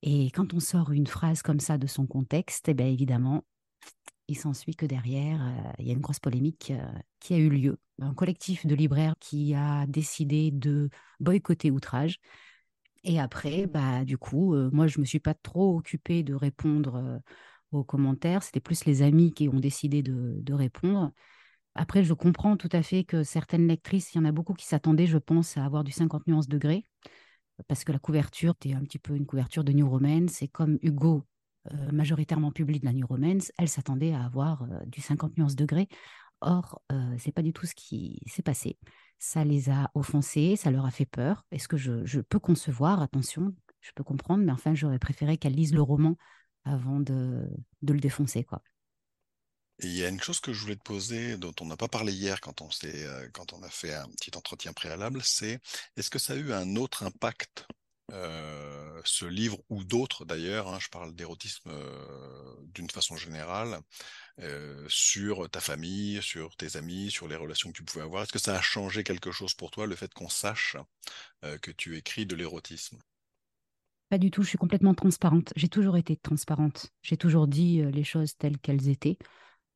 Et 0.02 0.30
quand 0.30 0.52
on 0.52 0.60
sort 0.60 0.92
une 0.92 1.06
phrase 1.06 1.40
comme 1.40 1.60
ça 1.60 1.78
de 1.78 1.86
son 1.86 2.06
contexte, 2.06 2.68
eh 2.68 2.74
bien 2.74 2.86
évidemment, 2.86 3.44
il 4.28 4.38
s'ensuit 4.38 4.74
que 4.74 4.86
derrière, 4.86 5.40
euh, 5.42 5.72
il 5.78 5.86
y 5.86 5.90
a 5.90 5.92
une 5.92 6.00
grosse 6.00 6.18
polémique 6.20 6.72
euh, 6.74 6.86
qui 7.20 7.34
a 7.34 7.38
eu 7.38 7.48
lieu. 7.50 7.78
Un 8.00 8.14
collectif 8.14 8.66
de 8.66 8.74
libraires 8.74 9.14
qui 9.20 9.54
a 9.54 9.86
décidé 9.86 10.50
de 10.50 10.90
boycotter 11.20 11.70
Outrage. 11.70 12.18
Et 13.04 13.20
après, 13.20 13.66
bah, 13.66 14.04
du 14.04 14.18
coup, 14.18 14.54
euh, 14.54 14.70
moi, 14.72 14.86
je 14.86 14.98
ne 14.98 15.02
me 15.02 15.06
suis 15.06 15.20
pas 15.20 15.34
trop 15.34 15.76
occupée 15.76 16.22
de 16.22 16.34
répondre 16.34 17.20
aux 17.72 17.84
commentaires. 17.84 18.42
C'était 18.42 18.60
plus 18.60 18.84
les 18.86 19.02
amis 19.02 19.32
qui 19.32 19.48
ont 19.48 19.60
décidé 19.60 20.02
de, 20.02 20.52
répondre. 20.54 21.12
Après, 21.74 22.04
je 22.04 22.14
comprends 22.14 22.56
tout 22.56 22.68
à 22.72 22.82
fait 22.82 23.04
que 23.04 23.24
certaines 23.24 23.66
lectrices, 23.68 24.14
il 24.14 24.18
y 24.18 24.20
en 24.20 24.24
a 24.24 24.32
beaucoup 24.32 24.54
qui 24.54 24.66
s'attendaient, 24.66 25.06
je 25.06 25.18
pense, 25.18 25.56
à 25.56 25.64
avoir 25.64 25.84
du 25.84 25.92
50 25.92 26.26
nuances 26.28 26.48
degrés, 26.48 26.84
parce 27.68 27.84
que 27.84 27.92
la 27.92 27.98
couverture 27.98 28.54
était 28.54 28.74
un 28.74 28.82
petit 28.82 28.98
peu 28.98 29.16
une 29.16 29.26
couverture 29.26 29.64
de 29.64 29.72
New 29.72 29.88
Romance, 29.88 30.42
et 30.42 30.48
comme 30.48 30.78
Hugo, 30.82 31.24
euh, 31.72 31.92
majoritairement 31.92 32.52
publie 32.52 32.80
de 32.80 32.84
la 32.84 32.92
New 32.92 33.06
Romance, 33.06 33.52
elle 33.58 33.68
s'attendait 33.68 34.12
à 34.12 34.24
avoir 34.24 34.62
euh, 34.62 34.84
du 34.86 35.00
50 35.00 35.38
nuances 35.38 35.56
degrés. 35.56 35.88
Or, 36.40 36.82
euh, 36.92 37.14
c'est 37.18 37.32
pas 37.32 37.42
du 37.42 37.52
tout 37.52 37.66
ce 37.66 37.74
qui 37.74 38.20
s'est 38.26 38.42
passé. 38.42 38.78
Ça 39.18 39.44
les 39.44 39.70
a 39.70 39.90
offensés, 39.94 40.56
ça 40.56 40.70
leur 40.70 40.84
a 40.84 40.90
fait 40.90 41.06
peur. 41.06 41.46
Est-ce 41.50 41.68
que 41.68 41.76
je, 41.76 42.20
peux 42.20 42.38
concevoir, 42.38 43.00
attention, 43.00 43.54
je 43.80 43.92
peux 43.94 44.04
comprendre, 44.04 44.44
mais 44.44 44.52
enfin, 44.52 44.74
j'aurais 44.74 44.98
préféré 44.98 45.38
qu'elle 45.38 45.54
lise 45.54 45.72
le 45.72 45.82
roman 45.82 46.16
avant 46.64 47.00
de, 47.00 47.48
le 47.82 48.00
défoncer, 48.00 48.46
il 49.80 49.92
y 49.92 50.04
a 50.04 50.08
une 50.08 50.20
chose 50.20 50.40
que 50.40 50.52
je 50.52 50.60
voulais 50.60 50.76
te 50.76 50.82
poser, 50.82 51.36
dont 51.36 51.54
on 51.60 51.66
n'a 51.66 51.76
pas 51.76 51.88
parlé 51.88 52.12
hier 52.12 52.40
quand 52.40 52.62
on, 52.62 52.68
euh, 52.84 53.28
quand 53.32 53.52
on 53.52 53.62
a 53.62 53.70
fait 53.70 53.92
un 53.92 54.08
petit 54.08 54.30
entretien 54.36 54.72
préalable, 54.72 55.20
c'est 55.22 55.60
est-ce 55.96 56.10
que 56.10 56.18
ça 56.18 56.34
a 56.34 56.36
eu 56.36 56.52
un 56.52 56.76
autre 56.76 57.02
impact, 57.02 57.66
euh, 58.12 59.00
ce 59.04 59.24
livre 59.24 59.58
ou 59.70 59.82
d'autres 59.82 60.24
d'ailleurs, 60.24 60.68
hein, 60.68 60.78
je 60.78 60.88
parle 60.88 61.14
d'érotisme 61.14 61.70
euh, 61.70 62.54
d'une 62.74 62.90
façon 62.90 63.16
générale, 63.16 63.80
euh, 64.40 64.84
sur 64.88 65.48
ta 65.50 65.60
famille, 65.60 66.20
sur 66.22 66.54
tes 66.56 66.76
amis, 66.76 67.10
sur 67.10 67.28
les 67.28 67.36
relations 67.36 67.70
que 67.70 67.76
tu 67.76 67.84
pouvais 67.84 68.04
avoir 68.04 68.22
Est-ce 68.22 68.32
que 68.32 68.38
ça 68.38 68.56
a 68.56 68.60
changé 68.60 69.04
quelque 69.04 69.32
chose 69.32 69.54
pour 69.54 69.70
toi, 69.70 69.86
le 69.86 69.96
fait 69.96 70.12
qu'on 70.12 70.28
sache 70.28 70.76
que 71.62 71.70
tu 71.70 71.96
écris 71.96 72.26
de 72.26 72.34
l'érotisme? 72.34 72.98
Pas 74.08 74.18
du 74.18 74.30
tout, 74.30 74.42
je 74.42 74.48
suis 74.48 74.58
complètement 74.58 74.94
transparente. 74.94 75.52
J'ai 75.56 75.68
toujours 75.68 75.96
été 75.96 76.16
transparente. 76.16 76.90
J'ai 77.02 77.16
toujours 77.16 77.46
dit 77.46 77.82
les 77.82 78.04
choses 78.04 78.36
telles 78.36 78.58
qu'elles 78.58 78.88
étaient. 78.88 79.18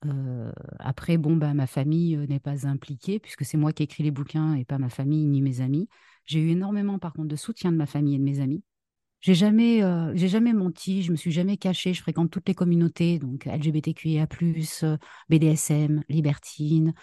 Euh, 0.06 0.52
après, 0.78 1.16
bon, 1.16 1.36
bah, 1.36 1.54
ma 1.54 1.66
famille 1.66 2.16
euh, 2.16 2.26
n'est 2.26 2.38
pas 2.40 2.66
impliquée 2.66 3.18
puisque 3.18 3.44
c'est 3.44 3.56
moi 3.56 3.72
qui 3.72 3.82
écris 3.82 4.04
les 4.04 4.10
bouquins 4.10 4.54
et 4.54 4.64
pas 4.64 4.78
ma 4.78 4.88
famille 4.88 5.24
ni 5.26 5.42
mes 5.42 5.60
amis. 5.60 5.88
J'ai 6.24 6.40
eu 6.40 6.50
énormément, 6.50 6.98
par 6.98 7.12
contre, 7.12 7.28
de 7.28 7.36
soutien 7.36 7.72
de 7.72 7.76
ma 7.76 7.86
famille 7.86 8.14
et 8.14 8.18
de 8.18 8.22
mes 8.22 8.40
amis. 8.40 8.62
J'ai 9.20 9.34
jamais, 9.34 9.82
euh, 9.82 10.12
j'ai 10.14 10.28
jamais 10.28 10.52
menti, 10.52 11.02
je 11.02 11.10
me 11.10 11.16
suis 11.16 11.32
jamais 11.32 11.56
cachée. 11.56 11.94
Je 11.94 12.02
fréquente 12.02 12.30
toutes 12.30 12.46
les 12.46 12.54
communautés, 12.54 13.18
donc 13.18 13.46
LGBTQIA+, 13.46 14.28
BDSM, 15.28 16.04
libertine, 16.08 16.94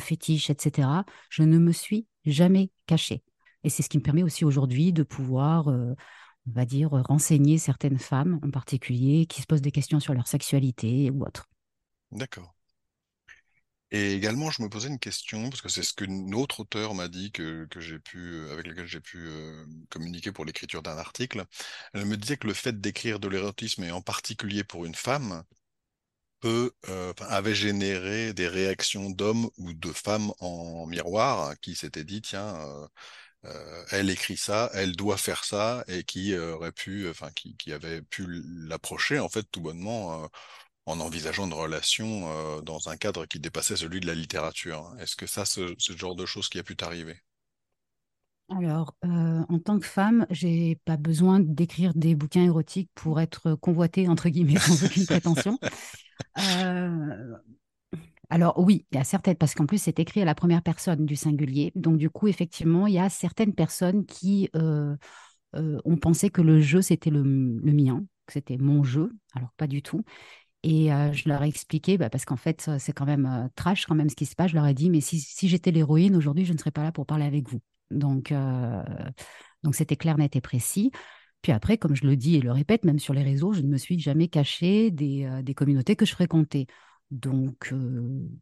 fétiche, 0.00 0.50
etc. 0.50 1.04
Je 1.30 1.44
ne 1.44 1.58
me 1.58 1.70
suis 1.70 2.06
jamais 2.24 2.70
cachée. 2.86 3.22
Et 3.62 3.70
c'est 3.70 3.82
ce 3.84 3.88
qui 3.88 3.98
me 3.98 4.02
permet 4.02 4.24
aussi 4.24 4.44
aujourd'hui 4.44 4.92
de 4.92 5.04
pouvoir, 5.04 5.68
on 5.68 5.94
va 6.46 6.64
dire, 6.64 6.90
renseigner 6.90 7.58
certaines 7.58 7.98
femmes 7.98 8.40
en 8.42 8.50
particulier 8.50 9.26
qui 9.26 9.42
se 9.42 9.46
posent 9.46 9.62
des 9.62 9.70
questions 9.72 10.00
sur 10.00 10.12
leur 10.12 10.26
sexualité 10.26 11.10
ou 11.10 11.22
autre. 11.24 11.48
D'accord. 12.10 12.48
Et 13.92 14.14
également, 14.14 14.50
je 14.50 14.62
me 14.62 14.68
posais 14.68 14.88
une 14.88 14.98
question, 14.98 15.48
parce 15.48 15.62
que 15.62 15.68
c'est 15.68 15.82
ce 15.84 15.94
qu'une 15.94 16.34
autre 16.34 16.60
auteur 16.60 16.94
m'a 16.94 17.06
dit 17.08 17.30
que, 17.30 17.68
j'ai 17.76 17.98
pu, 18.00 18.18
euh, 18.34 18.52
avec 18.52 18.66
lequel 18.66 18.86
j'ai 18.86 19.00
pu 19.00 19.18
euh, 19.28 19.64
communiquer 19.90 20.32
pour 20.32 20.44
l'écriture 20.44 20.82
d'un 20.82 20.98
article. 20.98 21.44
Elle 21.94 22.04
me 22.06 22.16
disait 22.16 22.36
que 22.36 22.48
le 22.48 22.54
fait 22.54 22.80
d'écrire 22.80 23.20
de 23.20 23.28
l'érotisme, 23.28 23.84
et 23.84 23.92
en 23.92 24.02
particulier 24.02 24.64
pour 24.64 24.84
une 24.86 24.94
femme, 24.96 25.44
peut, 26.40 26.72
euh, 26.88 27.12
avait 27.20 27.54
généré 27.54 28.34
des 28.34 28.48
réactions 28.48 29.10
d'hommes 29.10 29.50
ou 29.58 29.72
de 29.74 29.92
femmes 29.92 30.32
en 30.40 30.86
miroir 30.86 31.54
qui 31.60 31.74
s'étaient 31.76 32.04
dit, 32.04 32.22
tiens, 32.22 32.58
elle 33.90 34.10
écrit 34.10 34.36
ça, 34.36 34.70
elle 34.74 34.96
doit 34.96 35.16
faire 35.16 35.44
ça, 35.44 35.84
et 35.88 36.04
qui 36.04 36.36
aurait 36.36 36.72
pu, 36.72 37.08
enfin, 37.08 37.30
qui, 37.32 37.56
qui 37.56 37.72
avait 37.72 38.02
pu 38.02 38.26
l'approcher, 38.44 39.18
en 39.18 39.28
fait, 39.28 39.44
tout 39.50 39.60
bonnement 39.60 40.28
en 40.86 41.00
envisageant 41.00 41.46
une 41.46 41.52
relation 41.54 42.30
euh, 42.30 42.60
dans 42.62 42.88
un 42.88 42.96
cadre 42.96 43.26
qui 43.26 43.40
dépassait 43.40 43.76
celui 43.76 44.00
de 44.00 44.06
la 44.06 44.14
littérature. 44.14 44.94
Est-ce 45.00 45.16
que 45.16 45.26
ça, 45.26 45.44
c'est 45.44 45.66
ce 45.78 45.96
genre 45.96 46.14
de 46.16 46.26
choses 46.26 46.48
qui 46.48 46.58
a 46.58 46.62
pu 46.64 46.76
t'arriver? 46.76 47.20
Alors, 48.48 48.94
euh, 49.04 49.42
en 49.48 49.58
tant 49.58 49.78
que 49.80 49.86
femme, 49.86 50.24
j'ai 50.30 50.76
pas 50.84 50.96
besoin 50.96 51.40
d'écrire 51.40 51.92
des 51.94 52.14
bouquins 52.14 52.44
érotiques 52.44 52.90
pour 52.94 53.20
être 53.20 53.54
convoitée, 53.56 54.08
entre 54.08 54.28
guillemets, 54.28 54.56
sans 54.60 54.84
aucune 54.84 55.04
prétention. 55.06 55.58
Euh, 56.38 57.36
alors 58.30 58.58
oui, 58.58 58.86
il 58.90 58.96
y 58.96 59.00
a 59.00 59.04
certaines, 59.04 59.36
parce 59.36 59.54
qu'en 59.54 59.66
plus 59.66 59.78
c'est 59.78 59.98
écrit 60.00 60.20
à 60.22 60.24
la 60.24 60.34
première 60.34 60.62
personne 60.62 61.06
du 61.06 61.16
singulier. 61.16 61.72
Donc 61.76 61.96
du 61.98 62.10
coup, 62.10 62.28
effectivement, 62.28 62.86
il 62.86 62.94
y 62.94 62.98
a 62.98 63.08
certaines 63.08 63.54
personnes 63.54 64.04
qui 64.06 64.50
ont 65.54 65.96
pensé 65.96 66.30
que 66.30 66.42
le 66.42 66.60
jeu, 66.60 66.82
c'était 66.82 67.10
le 67.10 67.22
mien, 67.24 68.04
que 68.26 68.32
c'était 68.34 68.58
mon 68.58 68.82
jeu, 68.84 69.12
alors 69.34 69.50
pas 69.56 69.66
du 69.66 69.82
tout. 69.82 70.04
Et 70.68 70.88
je 71.12 71.28
leur 71.28 71.44
ai 71.44 71.48
expliqué, 71.48 71.96
bah, 71.96 72.10
parce 72.10 72.24
qu'en 72.24 72.36
fait, 72.36 72.68
c'est 72.80 72.92
quand 72.92 73.06
même 73.06 73.48
trash 73.54 73.86
quand 73.86 73.94
même 73.94 74.08
ce 74.08 74.16
qui 74.16 74.26
se 74.26 74.34
passe. 74.34 74.50
Je 74.50 74.56
leur 74.56 74.66
ai 74.66 74.74
dit, 74.74 74.90
mais 74.90 75.00
si, 75.00 75.20
j'étais 75.48 75.70
l'héroïne 75.70 76.16
aujourd'hui, 76.16 76.44
je 76.44 76.52
ne 76.52 76.58
serais 76.58 76.72
pas 76.72 76.82
là 76.82 76.90
pour 76.90 77.06
parler 77.06 77.24
avec 77.24 77.48
vous. 77.48 77.60
Donc, 77.92 78.34
donc 79.62 79.74
c'était 79.76 79.94
clair, 79.94 80.18
net 80.18 80.34
et 80.34 80.40
précis. 80.40 80.90
Puis 81.40 81.52
après, 81.52 81.78
comme 81.78 81.94
je 81.94 82.04
le 82.04 82.16
dis 82.16 82.34
et 82.34 82.40
le 82.40 82.50
répète, 82.50 82.84
même 82.84 82.98
sur 82.98 83.14
les 83.14 83.22
réseaux, 83.22 83.52
je 83.52 83.60
ne 83.60 83.68
me 83.68 83.76
suis 83.76 84.00
jamais 84.00 84.26
cachée 84.26 84.90
des, 84.90 85.28
des 85.44 85.54
communautés 85.54 85.94
que 85.94 86.04
je 86.04 86.12
fréquentais. 86.12 86.66
Donc, 87.12 87.72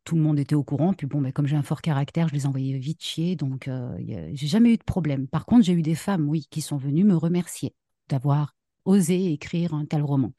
tout 0.05 0.17
le 0.17 0.23
monde 0.23 0.39
était 0.39 0.55
au 0.55 0.65
courant. 0.65 0.95
Puis 0.95 1.07
bon, 1.07 1.21
bah, 1.21 1.31
comme 1.31 1.47
j'ai 1.47 1.57
un 1.57 1.63
fort 1.63 1.83
caractère, 1.83 2.29
je 2.29 2.33
les 2.33 2.47
envoyais 2.47 2.79
vite 2.79 3.03
chier. 3.05 3.37
Donc, 3.37 3.69
j'ai 3.99 4.47
jamais 4.47 4.73
eu 4.73 4.79
de 4.79 4.85
problème. 4.85 5.29
Par 5.29 5.45
contre, 5.45 5.67
j'ai 5.67 5.75
eu 5.75 5.83
des 5.83 5.95
femmes, 5.95 6.27
oui, 6.27 6.47
qui 6.51 6.63
sont 6.63 6.79
venues 6.79 7.05
me 7.05 7.17
remercier 7.17 7.75
d'avoir 8.09 8.57
osé 8.87 9.31
écrire 9.31 9.75
un 9.75 9.85
tel 9.85 10.01
roman. 10.01 10.33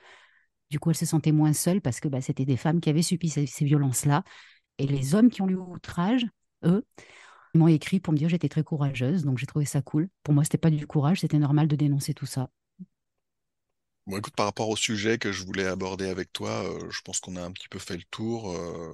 Du 0.70 0.80
coup, 0.80 0.90
elle 0.90 0.96
se 0.96 1.06
sentait 1.06 1.32
moins 1.32 1.54
seule 1.54 1.82
parce 1.82 2.00
que 2.00 2.08
bah, 2.08 2.22
c'était 2.22 2.46
des 2.46 2.58
femmes 2.58 2.82
qui 2.82 2.90
avaient 2.90 3.02
subi 3.02 3.30
ces, 3.30 3.46
violences-là. 3.66 4.24
Et 4.78 4.88
les 4.88 5.16
hommes 5.16 5.30
qui 5.30 5.42
ont 5.42 5.50
eu 5.50 5.56
outrage, 5.56 6.26
eux, 6.66 6.86
m'ont 7.54 7.68
écrit 7.68 8.00
pour 8.00 8.14
me 8.14 8.18
dire 8.18 8.28
que 8.28 8.32
j'étais 8.32 8.50
très 8.50 8.64
courageuse. 8.64 9.24
Donc 9.26 9.38
j'ai 9.38 9.46
trouvé 9.46 9.66
ça 9.66 9.82
cool. 9.82 10.10
Pour 10.24 10.34
moi, 10.34 10.44
c'était 10.44 10.58
pas 10.58 10.72
du 10.72 10.88
courage, 10.88 11.22
c'était 11.22 11.40
normal 11.40 11.68
de 11.68 11.76
dénoncer 11.76 12.14
tout 12.14 12.26
ça. 12.26 12.50
Bon, 14.08 14.18
écoute, 14.18 14.36
par 14.36 14.46
rapport 14.46 14.70
au 14.70 14.76
sujet 14.76 15.18
que 15.18 15.32
je 15.32 15.44
voulais 15.46 15.66
aborder 15.66 16.08
avec 16.10 16.32
toi, 16.32 16.64
euh, 16.64 16.90
je 16.92 17.02
pense 17.02 17.20
qu'on 17.20 17.36
a 17.38 17.42
un 17.44 17.52
petit 17.52 17.68
peu 17.70 17.80
fait 17.80 17.98
le 17.98 18.04
tour. 18.12 18.52
Euh, 18.52 18.94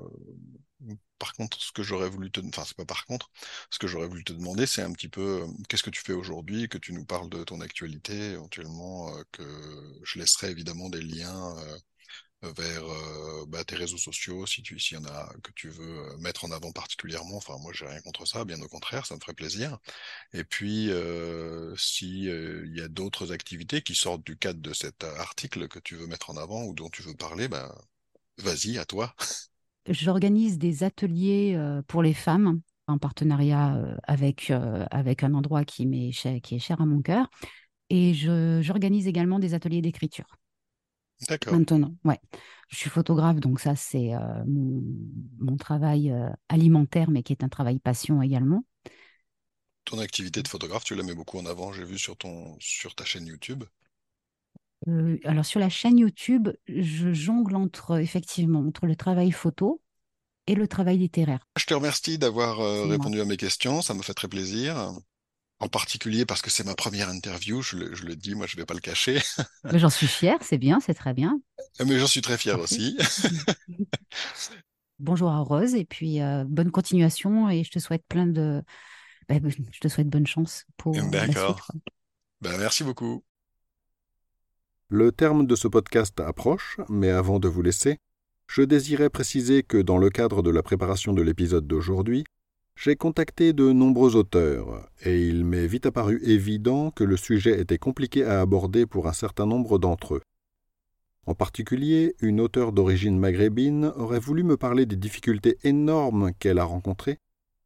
par 1.19 1.33
contre, 1.33 1.61
ce 1.61 1.71
que 1.71 1.83
j'aurais 1.83 2.09
voulu 2.09 2.31
te, 2.31 2.39
enfin 2.47 2.63
c'est 2.65 2.75
pas 2.77 2.85
par 2.85 3.05
contre, 3.05 3.29
ce 3.69 3.77
que 3.79 3.87
j'aurais 3.87 4.07
voulu 4.07 4.23
te 4.23 4.33
demander, 4.33 4.65
c'est 4.65 4.81
un 4.81 4.91
petit 4.93 5.09
peu, 5.09 5.43
euh, 5.43 5.47
qu'est-ce 5.69 5.83
que 5.83 5.89
tu 5.91 6.01
fais 6.01 6.13
aujourd'hui, 6.13 6.67
que 6.69 6.77
tu 6.79 6.93
nous 6.93 7.05
parles 7.05 7.29
de 7.29 7.43
ton 7.43 7.61
actualité, 7.61 8.31
éventuellement, 8.31 9.11
que 9.31 9.43
je 10.03 10.17
laisserai 10.19 10.49
évidemment 10.49 10.89
des 10.89 11.01
liens 11.01 11.55
vers 12.41 12.83
bah, 13.47 13.63
tes 13.63 13.75
réseaux 13.75 13.97
sociaux, 13.97 14.45
si 14.45 14.63
tu, 14.63 14.79
s'il 14.79 14.97
y 14.97 15.01
en 15.01 15.05
a 15.05 15.31
que 15.43 15.51
tu 15.53 15.69
veux 15.69 16.17
mettre 16.17 16.45
en 16.45 16.51
avant 16.51 16.71
particulièrement. 16.71 17.37
Enfin, 17.37 17.57
moi, 17.59 17.71
j'ai 17.73 17.85
rien 17.85 18.01
contre 18.01 18.25
ça, 18.25 18.45
bien 18.45 18.59
au 18.61 18.67
contraire, 18.67 19.05
ça 19.05 19.15
me 19.15 19.19
ferait 19.19 19.33
plaisir. 19.33 19.77
Et 20.33 20.43
puis, 20.43 20.89
euh, 20.89 21.75
si 21.75 22.23
il 22.23 22.75
y 22.75 22.81
a 22.81 22.87
d'autres 22.87 23.31
activités 23.31 23.81
qui 23.81 23.95
sortent 23.95 24.25
du 24.25 24.37
cadre 24.37 24.59
de 24.59 24.73
cet 24.73 25.03
article 25.03 25.67
que 25.67 25.79
tu 25.79 25.95
veux 25.95 26.07
mettre 26.07 26.29
en 26.29 26.37
avant 26.37 26.63
ou 26.63 26.73
dont 26.73 26.89
tu 26.89 27.03
veux 27.03 27.13
parler, 27.13 27.47
bah, 27.47 27.75
vas-y, 28.37 28.77
à 28.77 28.85
toi. 28.85 29.13
J'organise 29.87 30.57
des 30.57 30.83
ateliers 30.83 31.57
pour 31.87 32.01
les 32.01 32.13
femmes 32.13 32.61
en 32.87 32.97
partenariat 32.97 33.79
avec, 34.03 34.51
avec 34.51 35.23
un 35.23 35.33
endroit 35.33 35.63
qui, 35.63 35.85
m'est 35.85 36.11
qui 36.41 36.55
est 36.55 36.59
cher 36.59 36.81
à 36.81 36.85
mon 36.85 37.01
cœur. 37.01 37.29
Et 37.89 38.13
j'organise 38.13 39.07
également 39.07 39.37
des 39.37 39.53
ateliers 39.53 39.81
d'écriture. 39.81 40.40
D'accord. 41.27 41.53
Maintenant, 41.53 41.95
ouais. 42.03 42.19
Je 42.69 42.77
suis 42.77 42.89
photographe, 42.89 43.39
donc 43.39 43.59
ça, 43.59 43.75
c'est 43.75 44.13
euh, 44.13 44.43
mon, 44.47 45.57
travail 45.57 46.11
euh, 46.11 46.29
alimentaire, 46.47 47.11
mais 47.11 47.21
qui 47.21 47.33
est 47.33 47.43
un 47.43 47.49
travail 47.49 47.79
passion 47.79 48.21
également. 48.21 48.63
Ton 49.83 49.99
activité 49.99 50.41
de 50.41 50.47
photographe, 50.47 50.83
tu 50.83 50.95
la 50.95 51.03
mets 51.03 51.13
beaucoup 51.13 51.37
en 51.37 51.45
avant, 51.45 51.73
j'ai 51.73 51.83
vu 51.83 51.97
sur, 51.97 52.15
ton, 52.15 52.55
sur 52.59 52.95
ta 52.95 53.03
chaîne 53.03 53.27
YouTube. 53.27 53.65
Euh, 54.87 55.17
alors, 55.25 55.45
sur 55.45 55.59
la 55.59 55.69
chaîne 55.69 55.99
YouTube, 55.99 56.49
je 56.67 57.11
jongle 57.11 57.55
entre, 57.55 57.99
effectivement, 57.99 58.61
entre 58.61 58.85
le 58.85 58.95
travail 58.95 59.31
photo 59.31 59.81
et 60.47 60.55
le 60.55 60.67
travail 60.67 60.97
littéraire. 60.97 61.45
Je 61.57 61.65
te 61.65 61.73
remercie 61.73 62.17
d'avoir 62.17 62.57
répondu 62.87 63.19
à 63.21 63.25
mes 63.25 63.37
questions, 63.37 63.81
ça 63.81 63.93
me 63.93 64.01
fait 64.01 64.13
très 64.13 64.27
plaisir 64.27 64.91
en 65.61 65.69
particulier 65.69 66.25
parce 66.25 66.41
que 66.41 66.49
c'est 66.49 66.65
ma 66.65 66.73
première 66.73 67.09
interview, 67.09 67.61
je 67.61 67.77
le, 67.77 68.15
dis, 68.15 68.33
moi 68.33 68.47
je 68.47 68.57
ne 68.57 68.61
vais 68.61 68.65
pas 68.65 68.73
le 68.73 68.79
cacher. 68.79 69.21
Mais 69.71 69.77
j'en 69.77 69.91
suis 69.91 70.07
fier, 70.07 70.37
c'est 70.41 70.57
bien, 70.57 70.79
c'est 70.79 70.95
très 70.95 71.13
bien. 71.13 71.39
Mais 71.85 71.99
j'en 71.99 72.07
suis 72.07 72.21
très 72.21 72.37
fier 72.37 72.59
aussi. 72.59 72.97
Bonjour 74.99 75.29
à 75.29 75.39
Rose 75.39 75.75
et 75.75 75.85
puis 75.85 76.21
euh, 76.21 76.43
bonne 76.47 76.71
continuation 76.71 77.49
et 77.49 77.63
je 77.63 77.71
te 77.71 77.79
souhaite 77.79 78.03
plein 78.07 78.25
de, 78.25 78.63
bah, 79.29 79.35
je 79.47 79.79
te 79.79 79.87
souhaite 79.87 80.09
bonne 80.09 80.27
chance 80.27 80.65
pour. 80.77 80.95
D'accord. 81.09 81.71
Ben, 82.41 82.57
merci 82.57 82.83
beaucoup. 82.83 83.23
Le 84.89 85.11
terme 85.11 85.45
de 85.45 85.55
ce 85.55 85.67
podcast 85.67 86.19
approche, 86.19 86.77
mais 86.89 87.09
avant 87.09 87.39
de 87.39 87.47
vous 87.47 87.61
laisser, 87.61 87.99
je 88.47 88.63
désirais 88.63 89.09
préciser 89.09 89.61
que 89.61 89.77
dans 89.77 89.99
le 89.99 90.09
cadre 90.09 90.41
de 90.41 90.49
la 90.49 90.63
préparation 90.63 91.13
de 91.13 91.21
l'épisode 91.21 91.67
d'aujourd'hui, 91.67 92.25
j'ai 92.75 92.95
contacté 92.95 93.53
de 93.53 93.71
nombreux 93.71 94.15
auteurs, 94.15 94.89
et 95.05 95.27
il 95.27 95.45
m'est 95.45 95.67
vite 95.67 95.85
apparu 95.85 96.19
évident 96.23 96.91
que 96.91 97.03
le 97.03 97.17
sujet 97.17 97.59
était 97.59 97.77
compliqué 97.77 98.23
à 98.23 98.41
aborder 98.41 98.85
pour 98.85 99.07
un 99.07 99.13
certain 99.13 99.45
nombre 99.45 99.77
d'entre 99.77 100.15
eux. 100.15 100.21
En 101.27 101.35
particulier, 101.35 102.15
une 102.19 102.41
auteure 102.41 102.71
d'origine 102.71 103.19
maghrébine 103.19 103.91
aurait 103.95 104.19
voulu 104.19 104.43
me 104.43 104.57
parler 104.57 104.85
des 104.85 104.95
difficultés 104.95 105.57
énormes 105.63 106.31
qu'elle 106.39 106.57
a 106.57 106.63
rencontrées, 106.63 107.19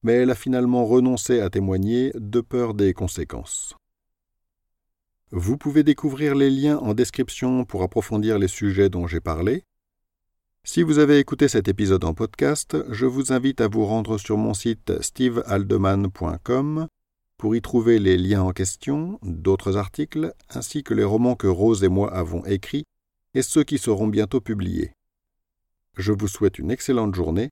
mais 0.04 0.14
elle 0.14 0.30
a 0.30 0.36
finalement 0.36 0.86
renoncé 0.86 1.40
à 1.40 1.50
témoigner 1.50 2.12
de 2.16 2.42
peur 2.42 2.74
des 2.74 2.94
conséquences. 2.94 3.76
Vous 5.32 5.58
pouvez 5.58 5.84
découvrir 5.84 6.36
les 6.36 6.50
liens 6.50 6.78
en 6.78 6.94
description 6.94 7.66
pour 7.66 7.82
approfondir 7.82 8.38
les 8.38 8.48
sujets 8.48 8.90
dont 8.90 9.08
j'ai 9.08 9.20
parlé. 9.20 9.64
Si 10.68 10.82
vous 10.82 10.98
avez 10.98 11.20
écouté 11.20 11.48
cet 11.48 11.68
épisode 11.68 12.04
en 12.06 12.16
podcast, 12.16 12.76
je 12.90 13.06
vous 13.06 13.32
invite 13.32 13.62
à 13.62 13.68
vous 13.68 13.86
rendre 13.86 14.18
sur 14.18 14.36
mon 14.36 14.56
site 14.56 15.00
stevealdeman.com 15.00 16.88
pour 17.38 17.56
y 17.56 17.62
trouver 17.62 18.00
les 18.00 18.18
liens 18.18 18.42
en 18.42 18.52
question, 18.52 19.20
d'autres 19.22 19.78
articles, 19.78 20.34
ainsi 20.50 20.82
que 20.82 20.96
les 20.96 21.04
romans 21.04 21.36
que 21.36 21.46
Rose 21.46 21.84
et 21.84 21.88
moi 21.88 22.12
avons 22.12 22.44
écrits 22.46 22.86
et 23.36 23.44
ceux 23.44 23.64
qui 23.64 23.78
seront 23.78 24.08
bientôt 24.08 24.42
publiés. 24.42 24.94
Je 25.98 26.12
vous 26.12 26.28
souhaite 26.28 26.58
une 26.58 26.72
excellente 26.72 27.14
journée 27.14 27.52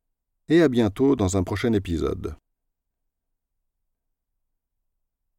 et 0.50 0.63
à 0.63 0.67
bientôt 0.67 1.15
dans 1.15 1.38
un 1.38 1.43
prochain 1.43 1.74
épisode. 1.74 2.36